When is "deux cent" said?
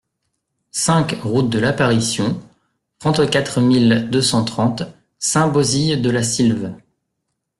4.09-4.43